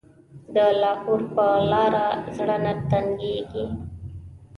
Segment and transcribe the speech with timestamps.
[0.55, 2.07] د لاهور په لاره
[2.37, 3.65] زړه نه تنګېږي.